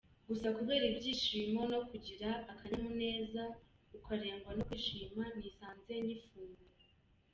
Gusa 0.29 0.47
kubera 0.57 0.83
ibyishimo 0.91 1.61
no 1.71 1.79
kugira 1.89 2.29
akanyamuneza 2.51 3.43
ukarengwa 3.97 4.49
no 4.57 4.63
kwishima 4.67 5.23
nisanze 5.37 5.91
nyifungura. 6.05 6.65